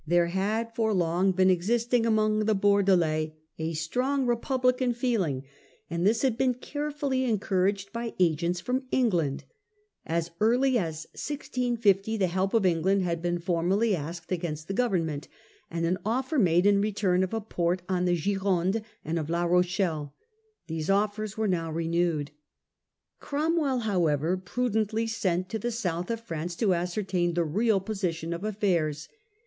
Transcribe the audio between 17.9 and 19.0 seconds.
the Gironde,